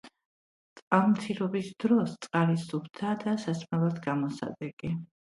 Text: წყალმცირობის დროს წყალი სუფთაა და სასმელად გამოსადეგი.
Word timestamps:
წყალმცირობის 0.79 1.69
დროს 1.85 2.17
წყალი 2.27 2.59
სუფთაა 2.65 3.23
და 3.23 3.39
სასმელად 3.47 4.05
გამოსადეგი. 4.11 4.97